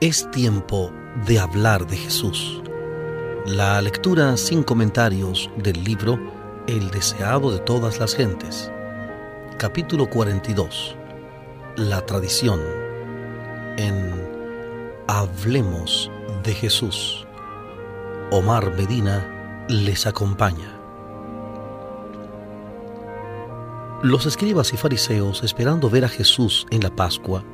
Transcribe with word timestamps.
Es 0.00 0.30
tiempo 0.30 0.90
de 1.26 1.38
hablar 1.38 1.86
de 1.86 1.94
Jesús. 1.94 2.62
La 3.44 3.82
lectura 3.82 4.38
sin 4.38 4.62
comentarios 4.62 5.50
del 5.58 5.84
libro 5.84 6.18
El 6.66 6.90
deseado 6.90 7.50
de 7.50 7.58
todas 7.58 8.00
las 8.00 8.14
gentes. 8.14 8.72
Capítulo 9.58 10.08
42. 10.08 10.96
La 11.76 12.06
tradición. 12.06 12.60
En 13.76 14.26
Hablemos 15.06 16.10
de 16.44 16.54
Jesús. 16.54 17.26
Omar 18.30 18.74
Medina 18.74 19.66
les 19.68 20.06
acompaña. 20.06 20.80
Los 24.02 24.24
escribas 24.24 24.72
y 24.72 24.78
fariseos, 24.78 25.42
esperando 25.42 25.90
ver 25.90 26.06
a 26.06 26.08
Jesús 26.08 26.66
en 26.70 26.82
la 26.82 26.88
Pascua, 26.88 27.44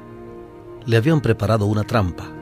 le 0.85 0.97
habían 0.97 1.21
preparado 1.21 1.66
una 1.66 1.83
trampa 1.83 2.36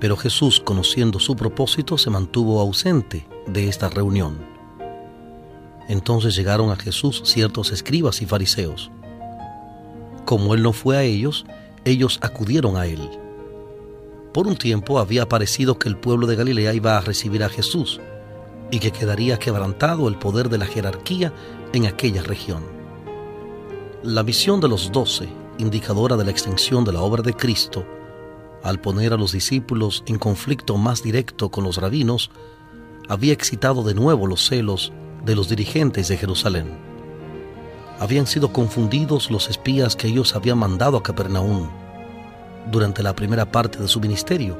pero 0.00 0.16
Jesús, 0.16 0.60
conociendo 0.60 1.18
su 1.18 1.34
propósito, 1.36 1.98
se 1.98 2.10
mantuvo 2.10 2.60
ausente 2.60 3.26
de 3.46 3.68
esta 3.68 3.88
reunión. 3.88 4.38
Entonces 5.88 6.36
llegaron 6.36 6.70
a 6.70 6.76
Jesús 6.76 7.22
ciertos 7.24 7.72
escribas 7.72 8.20
y 8.22 8.26
fariseos. 8.26 8.90
Como 10.24 10.54
él 10.54 10.62
no 10.62 10.72
fue 10.72 10.96
a 10.96 11.02
ellos, 11.02 11.46
ellos 11.84 12.18
acudieron 12.22 12.76
a 12.76 12.86
él. 12.86 13.08
Por 14.32 14.46
un 14.46 14.56
tiempo 14.56 14.98
había 14.98 15.28
parecido 15.28 15.78
que 15.78 15.88
el 15.88 15.96
pueblo 15.96 16.26
de 16.26 16.36
Galilea 16.36 16.74
iba 16.74 16.98
a 16.98 17.00
recibir 17.00 17.42
a 17.42 17.48
Jesús 17.48 18.00
y 18.70 18.78
que 18.78 18.90
quedaría 18.90 19.38
quebrantado 19.38 20.08
el 20.08 20.18
poder 20.18 20.50
de 20.50 20.58
la 20.58 20.66
jerarquía 20.66 21.32
en 21.72 21.86
aquella 21.86 22.22
región. 22.22 22.62
La 24.02 24.22
misión 24.22 24.60
de 24.60 24.68
los 24.68 24.92
doce, 24.92 25.28
indicadora 25.56 26.16
de 26.16 26.24
la 26.24 26.30
extensión 26.30 26.84
de 26.84 26.92
la 26.92 27.00
obra 27.00 27.22
de 27.22 27.32
Cristo, 27.32 27.84
al 28.62 28.80
poner 28.80 29.12
a 29.12 29.16
los 29.16 29.32
discípulos 29.32 30.02
en 30.06 30.18
conflicto 30.18 30.76
más 30.76 31.02
directo 31.02 31.50
con 31.50 31.64
los 31.64 31.76
rabinos, 31.76 32.30
había 33.08 33.32
excitado 33.32 33.82
de 33.82 33.94
nuevo 33.94 34.26
los 34.26 34.46
celos 34.46 34.92
de 35.24 35.34
los 35.34 35.48
dirigentes 35.48 36.08
de 36.08 36.16
Jerusalén. 36.16 36.78
Habían 37.98 38.26
sido 38.26 38.52
confundidos 38.52 39.30
los 39.30 39.48
espías 39.48 39.96
que 39.96 40.08
ellos 40.08 40.34
habían 40.34 40.58
mandado 40.58 40.96
a 40.96 41.02
Capernaum 41.02 41.68
durante 42.70 43.02
la 43.02 43.14
primera 43.14 43.50
parte 43.50 43.78
de 43.78 43.88
su 43.88 43.98
ministerio, 44.00 44.56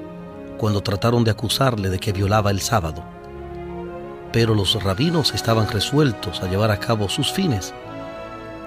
cuando 0.56 0.80
trataron 0.80 1.24
de 1.24 1.30
acusarle 1.30 1.88
de 1.90 1.98
que 1.98 2.12
violaba 2.12 2.50
el 2.50 2.60
sábado. 2.60 3.04
Pero 4.32 4.54
los 4.54 4.82
rabinos 4.82 5.34
estaban 5.34 5.68
resueltos 5.68 6.42
a 6.42 6.48
llevar 6.48 6.70
a 6.70 6.80
cabo 6.80 7.08
sus 7.08 7.32
fines. 7.32 7.72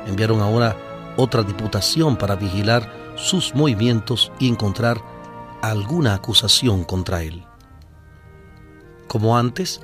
Enviaron 0.08 0.42
ahora 0.42 0.76
otra 1.18 1.44
diputación 1.44 2.18
para 2.18 2.36
vigilar 2.36 2.92
sus 3.16 3.54
movimientos 3.54 4.32
y 4.40 4.48
encontrar 4.48 5.02
alguna 5.62 6.16
acusación 6.16 6.84
contra 6.84 7.24
él. 7.24 7.44
Como 9.08 9.38
antes, 9.38 9.82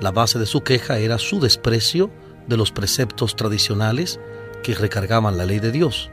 la 0.00 0.10
base 0.10 0.38
de 0.38 0.46
su 0.46 0.62
queja 0.62 0.98
era 0.98 1.18
su 1.18 1.40
desprecio 1.40 2.10
de 2.46 2.56
los 2.56 2.72
preceptos 2.72 3.36
tradicionales 3.36 4.20
que 4.62 4.74
recargaban 4.74 5.36
la 5.36 5.46
ley 5.46 5.60
de 5.60 5.72
Dios. 5.72 6.10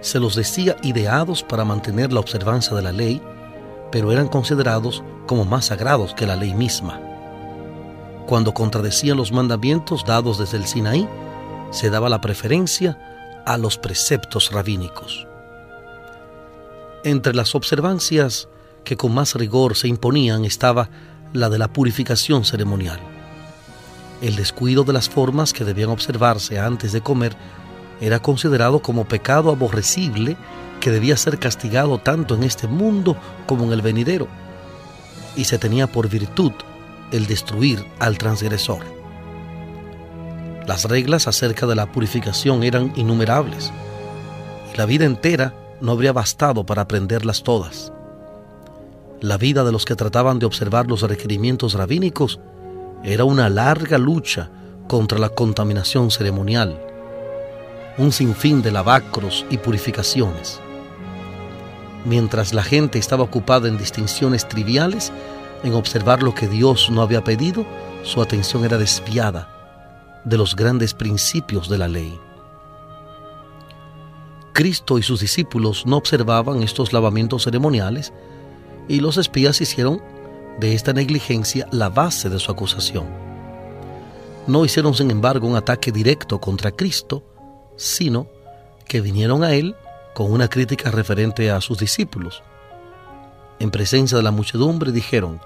Se 0.00 0.20
los 0.20 0.34
decía 0.34 0.76
ideados 0.82 1.42
para 1.42 1.64
mantener 1.64 2.12
la 2.12 2.20
observancia 2.20 2.76
de 2.76 2.82
la 2.82 2.92
ley, 2.92 3.22
pero 3.90 4.12
eran 4.12 4.28
considerados 4.28 5.02
como 5.26 5.44
más 5.44 5.66
sagrados 5.66 6.14
que 6.14 6.26
la 6.26 6.36
ley 6.36 6.54
misma. 6.54 7.00
Cuando 8.26 8.52
contradecían 8.54 9.16
los 9.16 9.32
mandamientos 9.32 10.04
dados 10.04 10.38
desde 10.38 10.56
el 10.56 10.66
Sinaí, 10.66 11.08
se 11.70 11.90
daba 11.90 12.08
la 12.08 12.20
preferencia 12.20 13.42
a 13.46 13.58
los 13.58 13.78
preceptos 13.78 14.50
rabínicos. 14.52 15.26
Entre 17.04 17.34
las 17.34 17.54
observancias 17.54 18.48
que 18.82 18.96
con 18.96 19.12
más 19.12 19.34
rigor 19.34 19.76
se 19.76 19.88
imponían 19.88 20.46
estaba 20.46 20.88
la 21.34 21.50
de 21.50 21.58
la 21.58 21.70
purificación 21.70 22.46
ceremonial. 22.46 22.98
El 24.22 24.36
descuido 24.36 24.84
de 24.84 24.94
las 24.94 25.10
formas 25.10 25.52
que 25.52 25.66
debían 25.66 25.90
observarse 25.90 26.58
antes 26.58 26.92
de 26.92 27.02
comer 27.02 27.36
era 28.00 28.20
considerado 28.20 28.80
como 28.80 29.04
pecado 29.04 29.50
aborrecible 29.50 30.38
que 30.80 30.90
debía 30.90 31.18
ser 31.18 31.38
castigado 31.38 31.98
tanto 31.98 32.36
en 32.36 32.42
este 32.42 32.68
mundo 32.68 33.18
como 33.46 33.64
en 33.64 33.72
el 33.74 33.82
venidero, 33.82 34.26
y 35.36 35.44
se 35.44 35.58
tenía 35.58 35.86
por 35.86 36.08
virtud 36.08 36.52
el 37.12 37.26
destruir 37.26 37.84
al 37.98 38.16
transgresor. 38.16 38.82
Las 40.66 40.84
reglas 40.84 41.28
acerca 41.28 41.66
de 41.66 41.74
la 41.74 41.92
purificación 41.92 42.62
eran 42.62 42.94
innumerables, 42.96 43.72
y 44.72 44.78
la 44.78 44.86
vida 44.86 45.04
entera 45.04 45.54
no 45.84 45.92
habría 45.92 46.12
bastado 46.12 46.64
para 46.64 46.82
aprenderlas 46.82 47.42
todas. 47.42 47.92
La 49.20 49.36
vida 49.36 49.64
de 49.64 49.72
los 49.72 49.84
que 49.84 49.94
trataban 49.94 50.38
de 50.38 50.46
observar 50.46 50.86
los 50.86 51.02
requerimientos 51.02 51.74
rabínicos 51.74 52.40
era 53.04 53.24
una 53.24 53.50
larga 53.50 53.98
lucha 53.98 54.50
contra 54.88 55.18
la 55.18 55.28
contaminación 55.28 56.10
ceremonial, 56.10 56.80
un 57.98 58.12
sinfín 58.12 58.62
de 58.62 58.72
lavacros 58.72 59.44
y 59.50 59.58
purificaciones. 59.58 60.58
Mientras 62.06 62.54
la 62.54 62.62
gente 62.62 62.98
estaba 62.98 63.22
ocupada 63.22 63.68
en 63.68 63.76
distinciones 63.76 64.48
triviales, 64.48 65.12
en 65.62 65.74
observar 65.74 66.22
lo 66.22 66.34
que 66.34 66.48
Dios 66.48 66.90
no 66.90 67.02
había 67.02 67.22
pedido, 67.22 67.66
su 68.02 68.22
atención 68.22 68.64
era 68.64 68.78
desviada 68.78 69.48
de 70.24 70.38
los 70.38 70.56
grandes 70.56 70.94
principios 70.94 71.68
de 71.68 71.78
la 71.78 71.88
ley. 71.88 72.18
Cristo 74.54 74.98
y 74.98 75.02
sus 75.02 75.20
discípulos 75.20 75.84
no 75.84 75.96
observaban 75.96 76.62
estos 76.62 76.92
lavamientos 76.92 77.42
ceremoniales 77.42 78.12
y 78.88 79.00
los 79.00 79.16
espías 79.16 79.60
hicieron 79.60 80.00
de 80.60 80.74
esta 80.74 80.92
negligencia 80.92 81.66
la 81.72 81.88
base 81.88 82.30
de 82.30 82.38
su 82.38 82.52
acusación. 82.52 83.04
No 84.46 84.64
hicieron, 84.64 84.94
sin 84.94 85.10
embargo, 85.10 85.48
un 85.48 85.56
ataque 85.56 85.90
directo 85.90 86.40
contra 86.40 86.70
Cristo, 86.70 87.24
sino 87.76 88.28
que 88.86 89.00
vinieron 89.00 89.42
a 89.42 89.54
Él 89.54 89.74
con 90.14 90.30
una 90.30 90.48
crítica 90.48 90.92
referente 90.92 91.50
a 91.50 91.60
sus 91.60 91.78
discípulos. 91.78 92.44
En 93.58 93.72
presencia 93.72 94.16
de 94.16 94.22
la 94.22 94.30
muchedumbre 94.30 94.92
dijeron, 94.92 95.40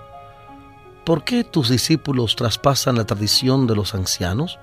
¿por 1.06 1.24
qué 1.24 1.44
tus 1.44 1.70
discípulos 1.70 2.36
traspasan 2.36 2.96
la 2.96 3.06
tradición 3.06 3.66
de 3.66 3.74
los 3.74 3.94
ancianos? 3.94 4.58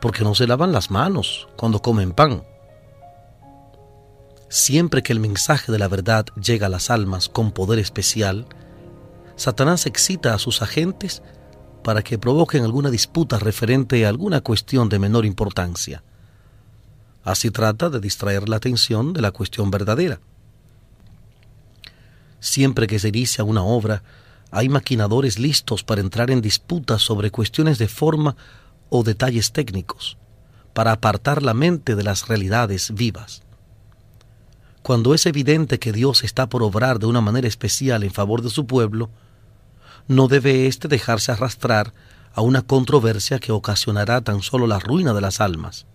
Porque 0.00 0.24
no 0.24 0.34
se 0.34 0.46
lavan 0.46 0.72
las 0.72 0.90
manos 0.90 1.46
cuando 1.56 1.80
comen 1.80 2.12
pan. 2.12 2.42
Siempre 4.54 5.02
que 5.02 5.12
el 5.12 5.18
mensaje 5.18 5.72
de 5.72 5.80
la 5.80 5.88
verdad 5.88 6.26
llega 6.40 6.68
a 6.68 6.70
las 6.70 6.88
almas 6.88 7.28
con 7.28 7.50
poder 7.50 7.80
especial, 7.80 8.46
Satanás 9.34 9.84
excita 9.84 10.32
a 10.32 10.38
sus 10.38 10.62
agentes 10.62 11.24
para 11.82 12.02
que 12.02 12.18
provoquen 12.18 12.62
alguna 12.62 12.88
disputa 12.90 13.40
referente 13.40 14.06
a 14.06 14.10
alguna 14.10 14.42
cuestión 14.42 14.88
de 14.88 15.00
menor 15.00 15.26
importancia. 15.26 16.04
Así 17.24 17.50
trata 17.50 17.90
de 17.90 17.98
distraer 17.98 18.48
la 18.48 18.54
atención 18.54 19.12
de 19.12 19.22
la 19.22 19.32
cuestión 19.32 19.72
verdadera. 19.72 20.20
Siempre 22.38 22.86
que 22.86 23.00
se 23.00 23.08
inicia 23.08 23.42
una 23.42 23.64
obra, 23.64 24.04
hay 24.52 24.68
maquinadores 24.68 25.36
listos 25.40 25.82
para 25.82 26.00
entrar 26.00 26.30
en 26.30 26.40
disputas 26.40 27.02
sobre 27.02 27.32
cuestiones 27.32 27.78
de 27.78 27.88
forma 27.88 28.36
o 28.88 29.02
detalles 29.02 29.50
técnicos, 29.50 30.16
para 30.74 30.92
apartar 30.92 31.42
la 31.42 31.54
mente 31.54 31.96
de 31.96 32.04
las 32.04 32.28
realidades 32.28 32.94
vivas 32.94 33.42
cuando 34.84 35.14
es 35.14 35.24
evidente 35.24 35.78
que 35.78 35.92
Dios 35.92 36.24
está 36.24 36.50
por 36.50 36.62
obrar 36.62 36.98
de 36.98 37.06
una 37.06 37.22
manera 37.22 37.48
especial 37.48 38.02
en 38.02 38.10
favor 38.10 38.42
de 38.42 38.50
su 38.50 38.66
pueblo, 38.66 39.08
no 40.08 40.28
debe 40.28 40.66
éste 40.66 40.88
dejarse 40.88 41.32
arrastrar 41.32 41.94
a 42.34 42.42
una 42.42 42.60
controversia 42.60 43.38
que 43.38 43.50
ocasionará 43.50 44.20
tan 44.20 44.42
solo 44.42 44.66
la 44.66 44.78
ruina 44.78 45.14
de 45.14 45.22
las 45.22 45.40
almas. 45.40 45.86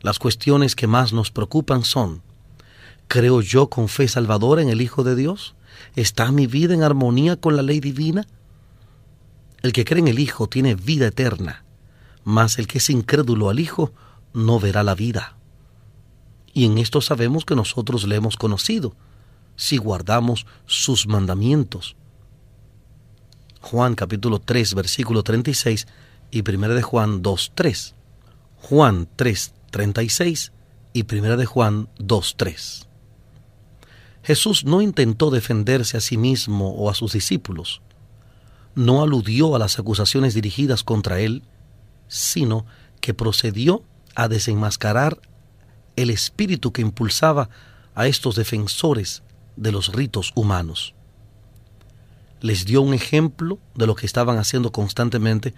Las 0.00 0.20
cuestiones 0.20 0.76
que 0.76 0.86
más 0.86 1.12
nos 1.12 1.32
preocupan 1.32 1.82
son, 1.82 2.22
¿creo 3.08 3.40
yo 3.40 3.68
con 3.68 3.88
fe 3.88 4.06
salvadora 4.06 4.62
en 4.62 4.68
el 4.68 4.80
Hijo 4.80 5.02
de 5.02 5.16
Dios? 5.16 5.56
¿Está 5.96 6.30
mi 6.30 6.46
vida 6.46 6.72
en 6.72 6.84
armonía 6.84 7.34
con 7.34 7.56
la 7.56 7.64
ley 7.64 7.80
divina? 7.80 8.28
El 9.62 9.72
que 9.72 9.84
cree 9.84 9.98
en 9.98 10.06
el 10.06 10.20
Hijo 10.20 10.48
tiene 10.48 10.76
vida 10.76 11.08
eterna, 11.08 11.64
mas 12.22 12.60
el 12.60 12.68
que 12.68 12.78
es 12.78 12.88
incrédulo 12.90 13.50
al 13.50 13.58
Hijo 13.58 13.92
no 14.32 14.60
verá 14.60 14.84
la 14.84 14.94
vida 14.94 15.35
y 16.56 16.64
en 16.64 16.78
esto 16.78 17.02
sabemos 17.02 17.44
que 17.44 17.54
nosotros 17.54 18.08
le 18.08 18.16
hemos 18.16 18.38
conocido, 18.38 18.94
si 19.56 19.76
guardamos 19.76 20.46
sus 20.64 21.06
mandamientos. 21.06 21.96
Juan 23.60 23.94
capítulo 23.94 24.38
3 24.38 24.72
versículo 24.72 25.22
36 25.22 25.86
y 26.30 26.40
1 26.50 26.68
de 26.68 26.80
Juan 26.80 27.20
2 27.20 27.52
3. 27.54 27.94
Juan 28.56 29.06
3 29.16 29.54
36 29.70 30.52
y 30.94 31.02
1 31.02 31.36
de 31.36 31.44
Juan 31.44 31.90
2 31.98 32.34
3. 32.38 32.88
Jesús 34.22 34.64
no 34.64 34.80
intentó 34.80 35.28
defenderse 35.28 35.98
a 35.98 36.00
sí 36.00 36.16
mismo 36.16 36.70
o 36.70 36.88
a 36.88 36.94
sus 36.94 37.12
discípulos. 37.12 37.82
No 38.74 39.02
aludió 39.02 39.54
a 39.54 39.58
las 39.58 39.78
acusaciones 39.78 40.32
dirigidas 40.32 40.84
contra 40.84 41.20
él, 41.20 41.42
sino 42.08 42.64
que 43.02 43.12
procedió 43.12 43.82
a 44.14 44.28
desenmascarar 44.28 45.20
el 45.96 46.10
espíritu 46.10 46.72
que 46.72 46.82
impulsaba 46.82 47.48
a 47.94 48.06
estos 48.06 48.36
defensores 48.36 49.22
de 49.56 49.72
los 49.72 49.92
ritos 49.92 50.32
humanos. 50.34 50.94
Les 52.40 52.66
dio 52.66 52.82
un 52.82 52.94
ejemplo 52.94 53.58
de 53.74 53.86
lo 53.86 53.94
que 53.94 54.06
estaban 54.06 54.38
haciendo 54.38 54.70
constantemente 54.70 55.54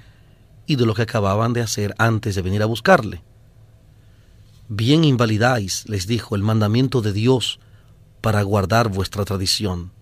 y 0.67 0.76
de 0.76 0.87
lo 0.87 0.94
que 0.94 1.02
acababan 1.02 1.52
de 1.52 1.61
hacer 1.61 1.94
antes 1.99 2.35
de 2.35 2.43
venir 2.43 2.62
a 2.62 2.67
buscarle. 2.67 3.23
Bien 4.69 5.02
invalidáis, 5.02 5.88
les 5.88 6.06
dijo, 6.06 6.37
el 6.37 6.43
mandamiento 6.43 7.00
de 7.00 7.12
Dios 7.12 7.58
para 8.20 8.43
guardar 8.43 8.88
vuestra 8.88 9.25
tradición, 9.25 9.93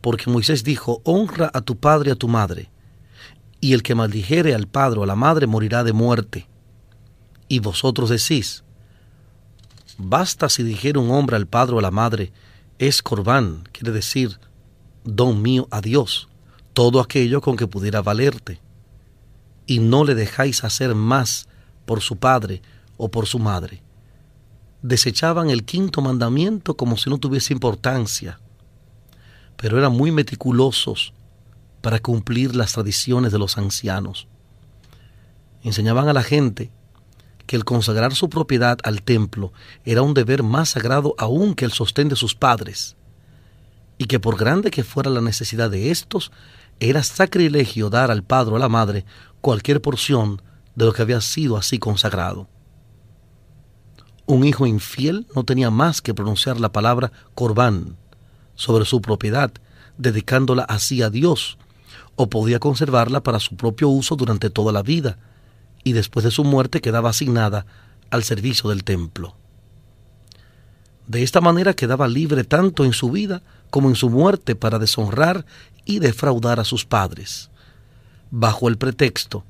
porque 0.00 0.30
Moisés 0.30 0.64
dijo, 0.64 1.00
honra 1.04 1.50
a 1.52 1.60
tu 1.60 1.76
padre 1.76 2.10
y 2.10 2.12
a 2.12 2.16
tu 2.16 2.26
madre, 2.26 2.70
y 3.60 3.74
el 3.74 3.82
que 3.82 3.94
maldijere 3.94 4.54
al 4.54 4.66
padre 4.66 5.00
o 5.00 5.02
a 5.04 5.06
la 5.06 5.16
madre 5.16 5.46
morirá 5.46 5.84
de 5.84 5.92
muerte. 5.92 6.48
Y 7.48 7.60
vosotros 7.60 8.10
decís, 8.10 8.64
basta 9.98 10.48
si 10.48 10.62
dijere 10.62 10.98
un 10.98 11.10
hombre 11.10 11.36
al 11.36 11.46
padre 11.46 11.76
o 11.76 11.78
a 11.78 11.82
la 11.82 11.90
madre, 11.90 12.32
es 12.78 13.02
corbán, 13.02 13.64
quiere 13.72 13.92
decir, 13.92 14.38
don 15.04 15.40
mío 15.42 15.66
a 15.70 15.80
Dios, 15.80 16.28
todo 16.72 17.00
aquello 17.00 17.40
con 17.40 17.56
que 17.56 17.66
pudiera 17.66 18.02
valerte, 18.02 18.60
y 19.66 19.78
no 19.78 20.04
le 20.04 20.14
dejáis 20.14 20.64
hacer 20.64 20.94
más 20.94 21.48
por 21.86 22.00
su 22.00 22.16
padre 22.16 22.62
o 22.96 23.10
por 23.10 23.26
su 23.26 23.38
madre. 23.38 23.82
Desechaban 24.82 25.50
el 25.50 25.64
quinto 25.64 26.02
mandamiento 26.02 26.76
como 26.76 26.96
si 26.96 27.10
no 27.10 27.18
tuviese 27.18 27.52
importancia, 27.52 28.38
pero 29.56 29.78
eran 29.78 29.92
muy 29.92 30.10
meticulosos 30.10 31.14
para 31.80 31.98
cumplir 31.98 32.54
las 32.54 32.72
tradiciones 32.72 33.32
de 33.32 33.38
los 33.38 33.58
ancianos. 33.58 34.28
Enseñaban 35.62 36.08
a 36.08 36.12
la 36.12 36.22
gente 36.22 36.70
que 37.46 37.56
el 37.56 37.64
consagrar 37.64 38.14
su 38.14 38.28
propiedad 38.28 38.78
al 38.82 39.02
templo 39.02 39.52
era 39.84 40.02
un 40.02 40.14
deber 40.14 40.42
más 40.42 40.70
sagrado 40.70 41.14
aún 41.18 41.54
que 41.54 41.64
el 41.64 41.72
sostén 41.72 42.08
de 42.08 42.16
sus 42.16 42.34
padres, 42.34 42.96
y 43.98 44.06
que 44.06 44.20
por 44.20 44.36
grande 44.36 44.70
que 44.70 44.84
fuera 44.84 45.10
la 45.10 45.20
necesidad 45.20 45.70
de 45.70 45.90
éstos, 45.90 46.32
era 46.80 47.02
sacrilegio 47.02 47.88
dar 47.88 48.10
al 48.10 48.22
padre 48.22 48.52
o 48.52 48.56
a 48.56 48.60
la 48.60 48.68
madre 48.68 49.06
cualquier 49.40 49.80
porción 49.80 50.42
de 50.74 50.84
lo 50.84 50.92
que 50.92 51.02
había 51.02 51.20
sido 51.20 51.56
así 51.56 51.78
consagrado. 51.78 52.48
Un 54.26 54.44
hijo 54.44 54.66
infiel 54.66 55.26
no 55.34 55.44
tenía 55.44 55.70
más 55.70 56.02
que 56.02 56.12
pronunciar 56.12 56.60
la 56.60 56.72
palabra 56.72 57.12
corbán 57.34 57.96
sobre 58.56 58.84
su 58.84 59.00
propiedad, 59.00 59.52
dedicándola 59.98 60.64
así 60.64 61.00
a 61.00 61.10
Dios, 61.10 61.58
o 62.16 62.28
podía 62.28 62.58
conservarla 62.58 63.22
para 63.22 63.38
su 63.38 63.56
propio 63.56 63.88
uso 63.88 64.16
durante 64.16 64.50
toda 64.50 64.72
la 64.72 64.82
vida, 64.82 65.18
y 65.86 65.92
después 65.92 66.24
de 66.24 66.32
su 66.32 66.42
muerte 66.42 66.80
quedaba 66.80 67.10
asignada 67.10 67.64
al 68.10 68.24
servicio 68.24 68.70
del 68.70 68.82
templo. 68.82 69.36
De 71.06 71.22
esta 71.22 71.40
manera 71.40 71.74
quedaba 71.74 72.08
libre 72.08 72.42
tanto 72.42 72.84
en 72.84 72.92
su 72.92 73.08
vida 73.12 73.44
como 73.70 73.88
en 73.88 73.94
su 73.94 74.10
muerte 74.10 74.56
para 74.56 74.80
deshonrar 74.80 75.46
y 75.84 76.00
defraudar 76.00 76.58
a 76.58 76.64
sus 76.64 76.84
padres, 76.84 77.50
bajo 78.32 78.68
el 78.68 78.78
pretexto 78.78 79.44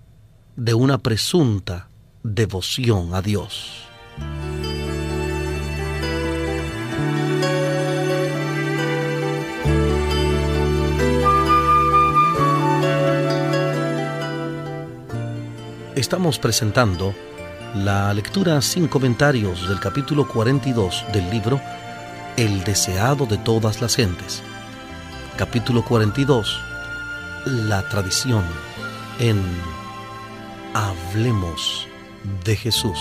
de 0.57 0.75
una 0.75 0.99
presunta 0.99 1.89
devoción 2.23 3.15
a 3.15 3.23
Dios. 3.23 3.87
Estamos 15.97 16.39
presentando 16.39 17.15
la 17.75 18.13
lectura 18.13 18.61
sin 18.61 18.87
comentarios 18.87 19.67
del 19.67 19.81
capítulo 19.81 20.29
42 20.29 21.07
del 21.11 21.31
libro 21.31 21.59
El 22.37 22.65
deseado 22.65 23.25
de 23.25 23.39
todas 23.39 23.81
las 23.81 23.97
gentes. 23.97 24.43
Capítulo 25.39 25.83
42. 25.83 26.61
La 27.47 27.89
tradición 27.89 28.45
en 29.21 29.41
Hablemos 30.75 31.89
de 32.45 32.57
Jesús. 32.57 32.99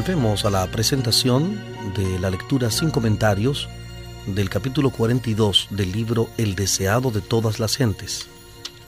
Volvemos 0.00 0.46
a 0.46 0.50
la 0.50 0.66
presentación 0.66 1.60
de 1.94 2.18
la 2.20 2.30
lectura 2.30 2.70
sin 2.70 2.90
comentarios 2.90 3.68
del 4.26 4.48
capítulo 4.48 4.88
42 4.88 5.68
del 5.72 5.92
libro 5.92 6.30
El 6.38 6.54
deseado 6.54 7.10
de 7.10 7.20
todas 7.20 7.60
las 7.60 7.76
gentes. 7.76 8.26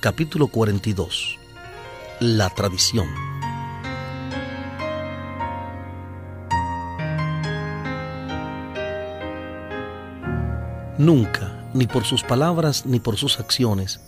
Capítulo 0.00 0.46
42. 0.46 1.38
La 2.20 2.48
tradición. 2.48 3.08
Nunca, 10.96 11.68
ni 11.74 11.86
por 11.86 12.04
sus 12.04 12.22
palabras 12.22 12.86
ni 12.86 13.00
por 13.00 13.18
sus 13.18 13.38
acciones, 13.38 14.00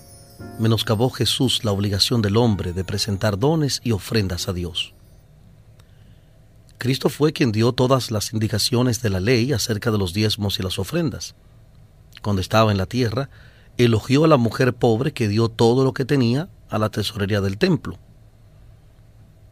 menoscabó 0.58 1.10
Jesús 1.10 1.64
la 1.64 1.72
obligación 1.72 2.22
del 2.22 2.38
hombre 2.38 2.72
de 2.72 2.82
presentar 2.82 3.38
dones 3.38 3.82
y 3.84 3.92
ofrendas 3.92 4.48
a 4.48 4.54
Dios. 4.54 4.93
Cristo 6.84 7.08
fue 7.08 7.32
quien 7.32 7.50
dio 7.50 7.72
todas 7.72 8.10
las 8.10 8.34
indicaciones 8.34 9.00
de 9.00 9.08
la 9.08 9.18
ley 9.18 9.54
acerca 9.54 9.90
de 9.90 9.96
los 9.96 10.12
diezmos 10.12 10.58
y 10.58 10.62
las 10.62 10.78
ofrendas. 10.78 11.34
Cuando 12.20 12.42
estaba 12.42 12.72
en 12.72 12.76
la 12.76 12.84
tierra, 12.84 13.30
elogió 13.78 14.26
a 14.26 14.28
la 14.28 14.36
mujer 14.36 14.74
pobre 14.74 15.14
que 15.14 15.26
dio 15.26 15.48
todo 15.48 15.82
lo 15.82 15.94
que 15.94 16.04
tenía 16.04 16.50
a 16.68 16.78
la 16.78 16.90
tesorería 16.90 17.40
del 17.40 17.56
templo. 17.56 17.98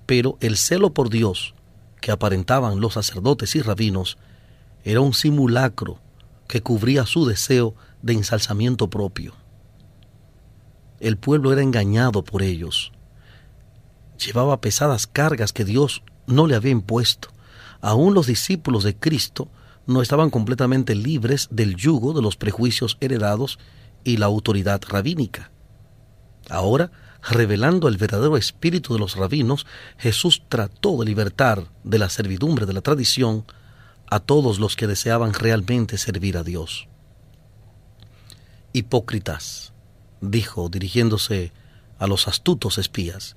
Pero 0.05 0.37
el 0.43 0.59
celo 0.59 0.93
por 0.93 1.09
Dios 1.09 1.55
que 2.03 2.11
aparentaban 2.11 2.81
los 2.81 2.93
sacerdotes 2.93 3.57
y 3.57 3.63
rabinos 3.63 4.19
era 4.85 5.01
un 5.01 5.15
simulacro 5.15 6.01
que 6.49 6.61
cubría 6.61 7.07
su 7.07 7.25
deseo 7.25 7.75
de 8.03 8.13
ensalzamiento 8.13 8.91
propio. 8.91 9.33
El 11.01 11.17
pueblo 11.17 11.51
era 11.51 11.63
engañado 11.63 12.25
por 12.25 12.43
ellos. 12.43 12.93
Llevaba 14.23 14.61
pesadas 14.61 15.07
cargas 15.07 15.55
que 15.55 15.65
Dios 15.65 16.03
no 16.27 16.47
le 16.47 16.55
había 16.55 16.73
impuesto. 16.73 17.29
Aún 17.81 18.15
los 18.15 18.27
discípulos 18.27 18.85
de 18.85 18.97
Cristo 18.97 19.49
no 19.87 20.03
estaban 20.03 20.31
completamente 20.31 20.95
libres 20.95 21.49
del 21.51 21.77
yugo 21.77 22.13
de 22.13 22.23
los 22.23 22.37
prejuicios 22.37 22.97
heredados 23.01 23.59
y 24.05 24.17
la 24.17 24.27
autoridad 24.27 24.81
rabínica. 24.89 25.51
Ahora, 26.49 26.91
revelando 27.23 27.89
el 27.89 27.97
verdadero 27.97 28.37
espíritu 28.37 28.95
de 28.95 29.01
los 29.01 29.17
rabinos, 29.17 29.67
Jesús 29.99 30.43
trató 30.49 30.99
de 30.99 31.07
libertar 31.07 31.69
de 31.85 31.99
la 31.99 32.09
servidumbre 32.09 32.67
de 32.67 32.73
la 32.73 32.81
tradición 32.81 33.45
a 34.09 34.21
todos 34.21 34.59
los 34.59 34.77
que 34.77 34.87
deseaban 34.87 35.33
realmente 35.33 35.99
servir 35.99 36.37
a 36.37 36.43
Dios. 36.43 36.89
Hipócritas, 38.73 39.73
dijo 40.21 40.69
dirigiéndose 40.69 41.53
a 41.99 42.07
los 42.07 42.29
astutos 42.29 42.79
espías, 42.79 43.37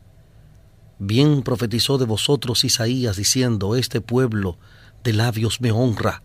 Bien 0.99 1.41
profetizó 1.41 1.97
de 1.97 2.05
vosotros 2.05 2.63
Isaías 2.63 3.17
diciendo, 3.17 3.75
Este 3.75 3.99
pueblo 4.01 4.57
de 5.03 5.13
labios 5.13 5.59
me 5.59 5.71
honra, 5.71 6.23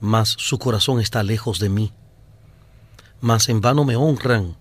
mas 0.00 0.34
su 0.38 0.58
corazón 0.58 1.00
está 1.00 1.22
lejos 1.22 1.58
de 1.58 1.68
mí. 1.68 1.92
Mas 3.20 3.48
en 3.48 3.60
vano 3.60 3.84
me 3.84 3.96
honran, 3.96 4.56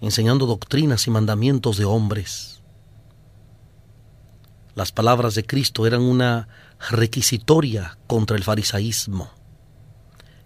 enseñando 0.00 0.46
doctrinas 0.46 1.06
y 1.06 1.10
mandamientos 1.10 1.78
de 1.78 1.86
hombres. 1.86 2.62
Las 4.74 4.92
palabras 4.92 5.34
de 5.34 5.44
Cristo 5.44 5.86
eran 5.86 6.02
una 6.02 6.48
requisitoria 6.90 7.96
contra 8.06 8.36
el 8.36 8.44
farisaísmo. 8.44 9.30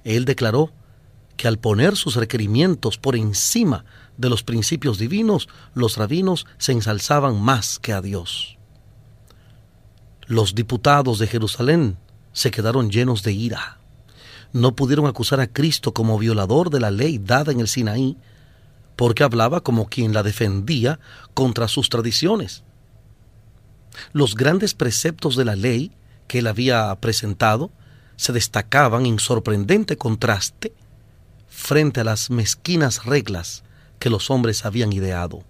Él 0.05 0.25
declaró 0.25 0.73
que 1.37 1.49
al 1.49 1.59
poner 1.59 1.97
sus 1.97 2.15
requerimientos 2.15 2.97
por 2.97 3.17
encima 3.17 3.85
de 4.21 4.29
los 4.29 4.43
principios 4.43 4.99
divinos, 4.99 5.49
los 5.75 5.97
rabinos 5.97 6.47
se 6.59 6.73
ensalzaban 6.73 7.41
más 7.41 7.79
que 7.79 7.93
a 7.93 8.03
Dios. 8.03 8.59
Los 10.27 10.55
diputados 10.55 11.19
de 11.19 11.27
Jerusalén 11.27 11.97
se 12.33 12.51
quedaron 12.51 12.91
llenos 12.91 13.23
de 13.23 13.33
ira. 13.33 13.79
No 14.53 14.77
pudieron 14.77 15.07
acusar 15.07 15.41
a 15.41 15.47
Cristo 15.47 15.95
como 15.95 16.19
violador 16.19 16.71
de 16.71 16.81
la 16.81 16.91
ley 16.91 17.19
dada 17.19 17.51
en 17.51 17.61
el 17.61 17.69
Sinaí, 17.69 18.17
porque 18.95 19.25
hablaba 19.25 19.63
como 19.63 19.89
quien 19.89 20.13
la 20.13 20.23
defendía 20.23 21.01
contra 21.33 21.67
sus 21.67 21.89
tradiciones. 21.89 22.63
Los 24.13 24.35
grandes 24.35 24.75
preceptos 24.75 25.35
de 25.37 25.47
la 25.47 25.57
ley 25.57 25.93
que 26.29 26.41
él 26.41 26.47
había 26.47 26.95
presentado 27.01 27.71
se 28.17 28.33
destacaban 28.33 29.07
en 29.07 29.19
sorprendente 29.19 29.97
contraste 29.97 30.75
frente 31.49 32.01
a 32.01 32.05
las 32.05 32.31
mezquinas 32.31 33.05
reglas 33.07 33.65
que 34.01 34.11
los 34.11 34.31
hombres 34.31 34.65
habían 34.65 34.93
ideado. 34.93 35.45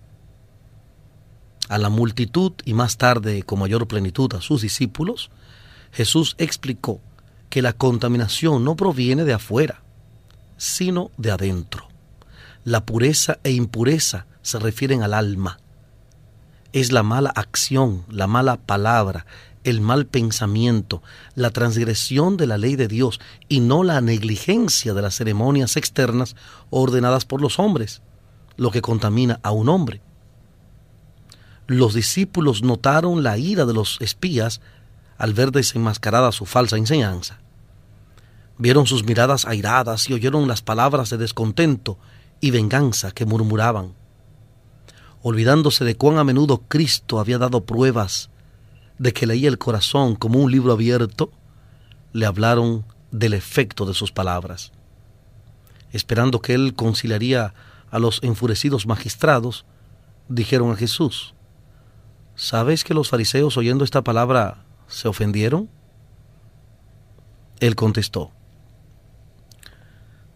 A 1.71 1.79
la 1.79 1.89
multitud 1.89 2.53
y 2.67 2.75
más 2.75 2.99
tarde 2.99 3.45
con 3.45 3.61
mayor 3.61 3.87
plenitud 3.87 4.35
a 4.35 4.43
sus 4.43 4.61
discípulos, 4.61 5.31
Jesús 5.93 6.35
explicó 6.37 7.01
que 7.49 7.63
la 7.63 7.73
contaminación 7.73 8.65
no 8.65 8.77
proviene 8.77 9.25
de 9.25 9.33
afuera, 9.33 9.83
sino 10.57 11.11
de 11.17 11.31
adentro. 11.31 11.89
La 12.65 12.85
pureza 12.85 13.39
e 13.45 13.53
impureza 13.53 14.27
se 14.43 14.59
refieren 14.59 15.03
al 15.03 15.15
alma. 15.15 15.61
Es 16.73 16.93
la 16.93 17.03
mala 17.05 17.31
acción, 17.31 18.05
la 18.09 18.27
mala 18.27 18.57
palabra, 18.57 19.27
el 19.63 19.81
mal 19.81 20.07
pensamiento, 20.07 21.03
la 21.37 21.51
transgresión 21.51 22.37
de 22.37 22.47
la 22.49 22.59
ley 22.59 22.75
de 22.75 22.89
Dios 22.89 23.21
y 23.49 23.61
no 23.61 23.85
la 23.85 24.01
negligencia 24.01 24.93
de 24.93 25.03
las 25.03 25.15
ceremonias 25.15 25.77
externas 25.77 26.35
ordenadas 26.71 27.25
por 27.25 27.41
los 27.41 27.59
hombres 27.59 28.03
lo 28.61 28.71
que 28.71 28.83
contamina 28.83 29.41
a 29.43 29.53
un 29.53 29.71
hombre. 29.71 30.03
Los 31.67 31.95
discípulos 31.95 32.63
notaron 32.63 33.23
la 33.23 33.39
ira 33.39 33.65
de 33.65 33.73
los 33.73 33.97
espías 34.03 34.61
al 35.17 35.33
ver 35.33 35.51
desenmascarada 35.51 36.31
su 36.31 36.45
falsa 36.45 36.77
enseñanza. 36.77 37.39
Vieron 38.59 38.87
sus 38.87 39.03
miradas 39.05 39.47
airadas 39.47 40.11
y 40.11 40.13
oyeron 40.13 40.47
las 40.47 40.61
palabras 40.61 41.09
de 41.09 41.17
descontento 41.17 41.97
y 42.43 42.51
venganza 42.51 43.13
que 43.13 43.25
murmuraban. 43.25 43.95
Olvidándose 45.23 45.87
de 45.87 45.97
cuán 45.97 46.19
a 46.19 46.25
menudo 46.25 46.61
Cristo 46.69 47.19
había 47.19 47.39
dado 47.39 47.65
pruebas 47.65 48.29
de 48.99 49.15
que 49.15 49.27
leía 49.27 49.49
el 49.49 49.57
corazón 49.57 50.17
como 50.17 50.39
un 50.39 50.53
libro 50.53 50.73
abierto, 50.73 51.33
le 52.13 52.27
hablaron 52.27 52.85
del 53.11 53.33
efecto 53.33 53.87
de 53.87 53.95
sus 53.95 54.13
palabras. 54.13 54.71
Esperando 55.93 56.43
que 56.43 56.53
él 56.53 56.75
conciliaría 56.75 57.55
a 57.91 57.99
los 57.99 58.23
enfurecidos 58.23 58.87
magistrados, 58.87 59.65
dijeron 60.29 60.71
a 60.73 60.77
Jesús, 60.77 61.35
¿sabes 62.35 62.85
que 62.85 62.95
los 62.95 63.09
fariseos 63.09 63.57
oyendo 63.57 63.85
esta 63.85 64.03
palabra 64.03 64.65
se 64.87 65.09
ofendieron? 65.09 65.69
Él 67.61 67.77
contestó, 67.77 68.33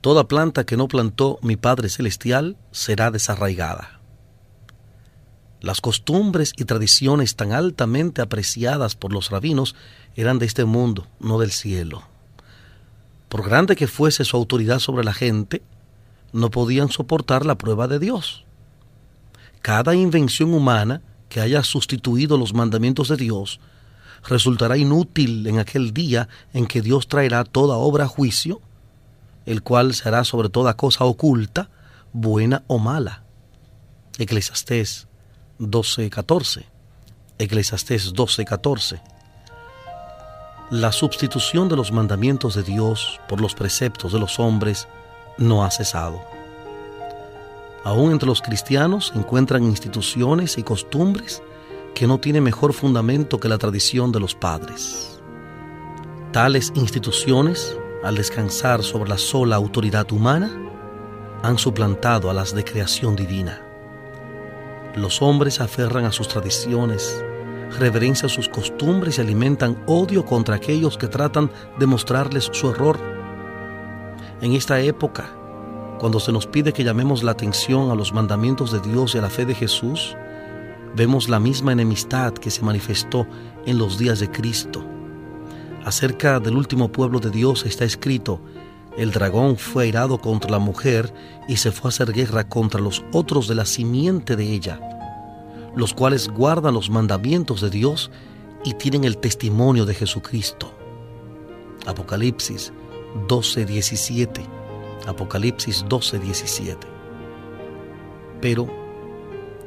Toda 0.05 0.29
planta 0.29 0.65
que 0.65 0.77
no 0.77 0.87
plantó 0.87 1.39
mi 1.41 1.57
Padre 1.57 1.89
Celestial 1.89 2.59
será 2.73 3.11
desarraigada. 3.11 4.01
Las 5.63 5.81
costumbres 5.81 6.53
y 6.59 6.67
tradiciones 6.67 7.37
tan 7.37 7.53
altamente 7.53 8.21
apreciadas 8.21 8.97
por 8.97 9.15
los 9.15 9.31
rabinos 9.31 9.75
eran 10.15 10.39
de 10.39 10.45
este 10.45 10.67
mundo, 10.67 11.07
no 11.21 11.39
del 11.39 11.53
cielo. 11.53 12.03
Por 13.31 13.49
grande 13.49 13.77
que 13.77 13.87
fuese 13.87 14.27
su 14.27 14.37
autoridad 14.37 14.79
sobre 14.79 15.05
la 15.05 15.15
gente, 15.15 15.63
no 16.35 16.51
podían 16.51 16.91
soportar 16.91 17.47
la 17.47 17.57
prueba 17.57 17.87
de 17.87 18.01
Dios. 18.01 18.45
Cada 19.63 19.95
invención 19.95 20.53
humana 20.53 21.01
que 21.29 21.41
haya 21.41 21.63
sustituido 21.63 22.37
los 22.37 22.53
mandamientos 22.53 23.09
de 23.09 23.17
Dios 23.17 23.61
resultará 24.25 24.77
inútil 24.77 25.47
en 25.47 25.61
aquel 25.61 25.95
día 25.95 26.29
en 26.53 26.67
que 26.67 26.83
Dios 26.83 27.07
traerá 27.07 27.45
toda 27.45 27.77
obra 27.77 28.05
a 28.05 28.09
juicio, 28.09 28.61
el 29.47 29.63
cual 29.63 29.95
será 29.95 30.25
sobre 30.25 30.49
toda 30.49 30.77
cosa 30.77 31.05
oculta, 31.05 31.71
buena 32.13 32.65
o 32.67 32.79
mala. 32.79 33.23
Eclesiastés 34.19 35.07
12:14. 35.61 36.65
Eclesiastés 37.39 38.13
12:14. 38.13 39.01
La 40.71 40.91
sustitución 40.91 41.69
de 41.69 41.77
los 41.77 41.93
mandamientos 41.93 42.57
de 42.57 42.65
Dios 42.65 43.21
por 43.29 43.41
los 43.41 43.55
preceptos 43.55 44.13
de 44.13 44.19
los 44.19 44.41
hombres 44.41 44.89
no 45.39 45.65
ha 45.65 45.71
cesado. 45.71 46.23
Aún 47.85 48.13
entre 48.13 48.27
los 48.27 48.41
cristianos 48.41 49.09
se 49.09 49.19
encuentran 49.19 49.63
instituciones 49.65 50.57
y 50.57 50.63
costumbres 50.63 51.43
que 51.95 52.07
no 52.07 52.19
tienen 52.19 52.43
mejor 52.43 52.73
fundamento 52.73 53.39
que 53.39 53.49
la 53.49 53.59
tradición 53.59 54.11
de 54.11 54.21
los 54.21 54.35
padres. 54.35 55.21
Tales 56.33 56.73
instituciones, 56.75 57.77
al 58.03 58.17
descansar 58.17 58.83
sobre 58.83 59.11
la 59.11 59.19
sola 59.19 59.57
autoridad 59.57 60.11
humana, 60.11 60.51
han 61.43 61.59
suplantado 61.59 62.31
a 62.31 62.35
las 62.35 62.55
de 62.55 62.65
creación 62.65 63.17
divina. 63.17 63.61
Los 64.97 65.21
hombres 65.21 65.61
aferran 65.61 66.07
a 66.07 66.13
sus 66.13 66.27
tradiciones, 66.27 67.23
reverencian 67.79 68.31
sus 68.31 68.49
costumbres 68.49 69.19
y 69.19 69.21
alimentan 69.21 69.83
odio 69.87 70.25
contra 70.25 70.57
aquellos 70.57 70.97
que 70.97 71.09
tratan 71.09 71.51
de 71.79 71.87
mostrarles 71.87 72.49
su 72.53 72.71
error 72.71 73.14
en 74.45 74.53
esta 74.53 74.79
época, 74.79 75.31
cuando 75.99 76.21
se 76.21 76.31
nos 76.31 76.47
pide 76.47 76.75
que 76.75 76.85
llamemos 76.85 77.23
la 77.23 77.31
atención 77.31 77.91
a 77.91 77.95
los 77.95 78.13
mandamientos 78.13 78.73
de 78.73 78.81
Dios 78.81 79.15
y 79.15 79.19
a 79.19 79.23
la 79.23 79.31
fe 79.31 79.47
de 79.47 79.55
Jesús, 79.55 80.15
vemos 80.95 81.31
la 81.31 81.41
misma 81.41 81.73
enemistad 81.73 82.35
que 82.35 82.51
se 82.51 82.61
manifestó 82.61 83.27
en 83.65 83.79
los 83.79 83.99
días 83.99 84.21
de 84.21 84.31
Cristo. 84.31 84.85
Acerca 85.87 86.41
del 86.41 86.59
último 86.59 86.93
pueblo 86.93 87.21
de 87.21 87.31
Dios 87.31 87.65
está 87.65 87.87
escrito, 87.87 88.39
el 88.99 89.13
dragón 89.13 89.57
fue 89.57 89.85
airado 89.85 90.19
contra 90.19 90.51
la 90.51 90.59
mujer 90.59 91.15
y 91.49 91.57
se 91.57 91.73
fue 91.73 91.89
a 91.89 91.93
hacer 91.93 92.13
guerra 92.13 92.47
contra 92.47 92.83
los 92.83 93.03
otros 93.13 93.49
de 93.49 93.55
la 93.55 93.65
simiente 93.65 94.37
de 94.37 94.45
ella, 94.45 94.79
los 95.75 95.95
cuales 95.95 96.29
guardan 96.29 96.75
los 96.75 96.91
mandamientos 96.91 97.63
de 97.63 97.71
Dios 97.71 98.11
y 98.63 98.75
tienen 98.75 99.05
el 99.05 99.17
testimonio 99.17 99.87
de 99.87 99.95
Jesucristo. 99.95 100.71
Apocalipsis 101.87 102.75
12:17. 103.29 104.47
Apocalipsis 105.07 105.85
12:17. 105.89 106.87
Pero 108.41 108.69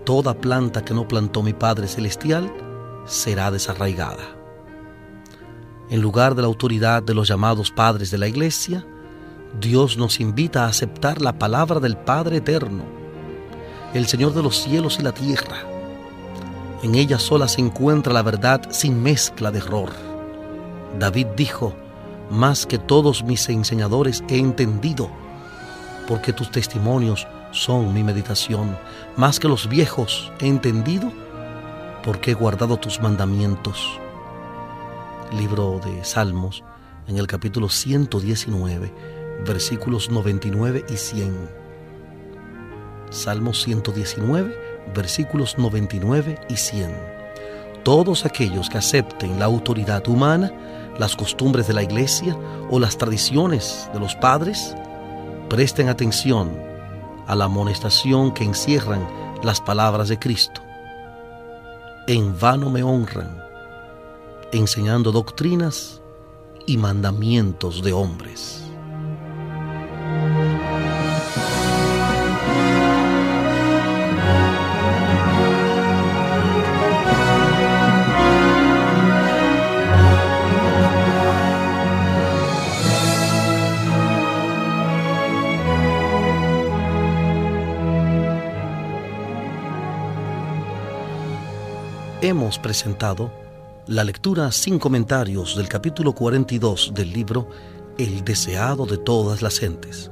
toda 0.03 0.33
planta 0.33 0.83
que 0.83 0.93
no 0.93 1.07
plantó 1.07 1.41
mi 1.41 1.53
Padre 1.53 1.87
Celestial 1.87 2.51
será 3.05 3.51
desarraigada. 3.51 4.35
En 5.89 6.01
lugar 6.01 6.35
de 6.35 6.41
la 6.41 6.47
autoridad 6.47 7.01
de 7.01 7.13
los 7.13 7.27
llamados 7.27 7.71
padres 7.71 8.11
de 8.11 8.17
la 8.17 8.27
Iglesia, 8.27 8.85
Dios 9.59 9.97
nos 9.97 10.19
invita 10.19 10.65
a 10.65 10.67
aceptar 10.67 11.21
la 11.21 11.39
palabra 11.39 11.79
del 11.79 11.95
Padre 11.95 12.37
Eterno, 12.37 12.83
el 13.93 14.05
Señor 14.07 14.33
de 14.33 14.43
los 14.43 14.57
cielos 14.57 14.99
y 14.99 15.03
la 15.03 15.13
tierra. 15.13 15.63
En 16.83 16.95
ella 16.95 17.17
sola 17.17 17.47
se 17.47 17.61
encuentra 17.61 18.13
la 18.13 18.21
verdad 18.21 18.61
sin 18.69 19.01
mezcla 19.01 19.49
de 19.49 19.59
error. 19.59 19.89
David 20.99 21.27
dijo, 21.37 21.73
más 22.29 22.65
que 22.65 22.77
todos 22.77 23.23
mis 23.23 23.47
enseñadores 23.49 24.23
he 24.29 24.37
entendido, 24.37 25.09
porque 26.07 26.33
tus 26.33 26.51
testimonios 26.51 27.27
son 27.51 27.93
mi 27.93 28.03
meditación. 28.03 28.77
Más 29.15 29.39
que 29.39 29.47
los 29.47 29.67
viejos 29.67 30.31
he 30.39 30.47
entendido, 30.47 31.11
porque 32.03 32.31
he 32.31 32.33
guardado 32.33 32.77
tus 32.77 33.01
mandamientos 33.01 33.99
libro 35.35 35.79
de 35.83 36.03
Salmos, 36.03 36.63
en 37.07 37.17
el 37.17 37.27
capítulo 37.27 37.69
119, 37.69 38.91
versículos 39.45 40.09
99 40.09 40.85
y 40.89 40.97
100. 40.97 41.49
Salmos 43.09 43.61
119, 43.63 44.55
versículos 44.95 45.57
99 45.57 46.39
y 46.49 46.55
100. 46.55 46.91
Todos 47.83 48.25
aquellos 48.25 48.69
que 48.69 48.77
acepten 48.77 49.39
la 49.39 49.45
autoridad 49.45 50.07
humana, 50.07 50.51
las 50.97 51.15
costumbres 51.15 51.67
de 51.67 51.73
la 51.73 51.83
iglesia 51.83 52.37
o 52.69 52.79
las 52.79 52.97
tradiciones 52.97 53.89
de 53.93 53.99
los 53.99 54.15
padres, 54.15 54.75
presten 55.49 55.89
atención 55.89 56.51
a 57.27 57.35
la 57.35 57.45
amonestación 57.45 58.33
que 58.33 58.43
encierran 58.43 59.07
las 59.43 59.61
palabras 59.61 60.09
de 60.09 60.19
Cristo. 60.19 60.61
En 62.07 62.37
vano 62.39 62.69
me 62.69 62.83
honran 62.83 63.47
enseñando 64.51 65.11
doctrinas 65.11 66.01
y 66.65 66.77
mandamientos 66.77 67.83
de 67.83 67.93
hombres. 67.93 68.66
Hemos 92.19 92.57
presentado 92.57 93.31
la 93.85 94.03
lectura 94.03 94.51
sin 94.51 94.79
comentarios 94.79 95.55
del 95.55 95.69
capítulo 95.69 96.13
42 96.13 96.91
del 96.95 97.13
libro 97.13 97.47
El 97.99 98.25
deseado 98.25 98.87
de 98.87 98.97
todas 98.97 99.43
las 99.43 99.59
gentes. 99.59 100.09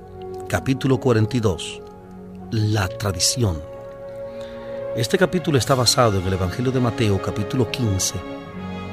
Capítulo 0.47 0.99
42. 0.99 1.81
La 2.51 2.87
tradición. 2.87 3.59
Este 4.95 5.17
capítulo 5.17 5.57
está 5.57 5.73
basado 5.73 6.19
en 6.19 6.27
el 6.27 6.33
Evangelio 6.33 6.71
de 6.71 6.79
Mateo 6.79 7.19
capítulo 7.19 7.71
15, 7.71 8.13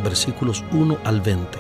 versículos 0.02 0.64
1 0.72 0.96
al 1.04 1.20
20. 1.20 1.58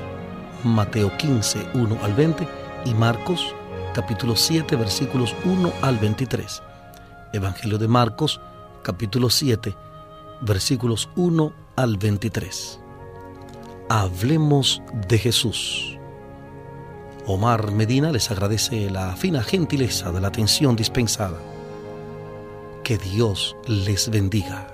Mateo 0.64 1.14
15, 1.18 1.66
1 1.74 1.98
al 2.02 2.14
20 2.14 2.48
y 2.86 2.94
Marcos 2.94 3.54
capítulo 3.92 4.36
7, 4.36 4.74
versículos 4.74 5.36
1 5.44 5.70
al 5.82 5.98
23. 5.98 6.62
Evangelio 7.34 7.76
de 7.76 7.88
Marcos 7.88 8.40
capítulo 8.82 9.28
7, 9.28 9.76
versículos 10.42 11.08
1 11.16 11.52
al 11.76 11.96
23. 11.96 12.80
Hablemos 13.88 14.82
de 15.08 15.18
Jesús. 15.18 15.98
Omar 17.26 17.70
Medina 17.70 18.10
les 18.10 18.30
agradece 18.30 18.90
la 18.90 19.14
fina 19.16 19.42
gentileza 19.42 20.10
de 20.10 20.20
la 20.20 20.28
atención 20.28 20.74
dispensada. 20.74 21.38
Que 22.82 22.98
Dios 22.98 23.56
les 23.66 24.10
bendiga. 24.10 24.71